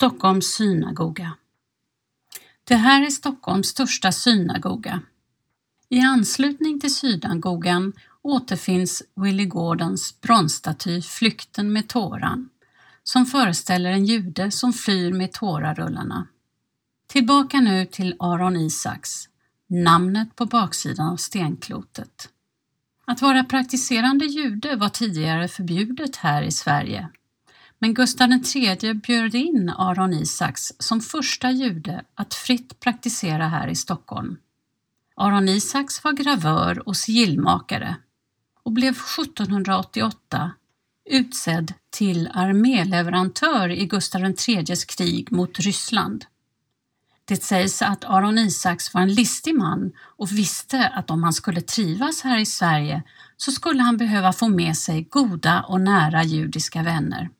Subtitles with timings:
[0.00, 1.36] Stockholms synagoga.
[2.64, 5.00] Det här är Stockholms största synagoga.
[5.88, 7.92] I anslutning till synagogan
[8.22, 12.48] återfinns Willy Gordons bronsstaty Flykten med tåran,
[13.02, 16.26] som föreställer en jude som flyr med tårarullarna.
[17.06, 19.28] Tillbaka nu till Aron Isaks,
[19.66, 22.28] namnet på baksidan av stenklotet.
[23.04, 27.08] Att vara praktiserande jude var tidigare förbjudet här i Sverige
[27.80, 33.74] men Gustav III bjöd in Aron Isaks som första jude att fritt praktisera här i
[33.74, 34.36] Stockholm.
[35.16, 37.96] Aron Isaks var gravör och sigillmakare
[38.62, 40.52] och blev 1788
[41.10, 46.24] utsedd till arméleverantör i Gustav IIIs krig mot Ryssland.
[47.24, 51.60] Det sägs att Aron Isaks var en listig man och visste att om han skulle
[51.60, 53.02] trivas här i Sverige
[53.36, 57.30] så skulle han behöva få med sig goda och nära judiska vänner.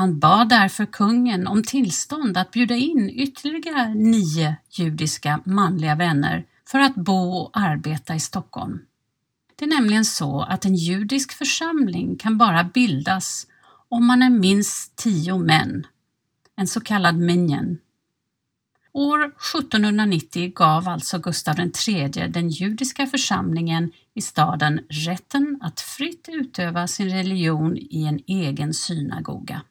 [0.00, 6.78] Han bad därför kungen om tillstånd att bjuda in ytterligare nio judiska manliga vänner för
[6.78, 8.78] att bo och arbeta i Stockholm.
[9.56, 13.46] Det är nämligen så att en judisk församling kan bara bildas
[13.88, 15.86] om man är minst tio män,
[16.56, 17.78] en så kallad minyan.
[18.92, 26.86] År 1790 gav alltså Gustav III den judiska församlingen i staden rätten att fritt utöva
[26.86, 29.62] sin religion i en egen synagoga.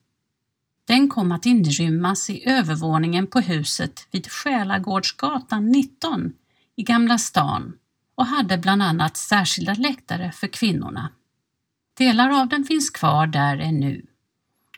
[0.89, 6.33] Den kom att inrymmas i övervåningen på huset vid Själagårdsgatan 19
[6.75, 7.73] i Gamla stan
[8.15, 11.09] och hade bland annat särskilda läktare för kvinnorna.
[11.97, 14.05] Delar av den finns kvar där ännu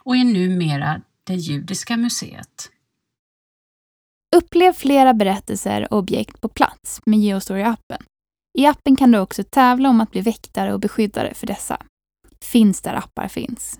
[0.04, 2.72] och är numera det judiska museet.
[4.36, 8.04] Upplev flera berättelser och objekt på plats med Geostory-appen.
[8.58, 11.78] I appen kan du också tävla om att bli väktare och beskyddare för dessa.
[12.42, 13.80] Finns där appar finns.